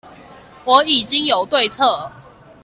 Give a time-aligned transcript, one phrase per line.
[0.65, 2.11] 我已經有對策